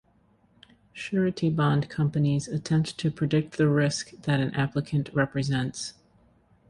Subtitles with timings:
[0.93, 5.93] Surety bond companies attempt to predict the risk that an applicant represents.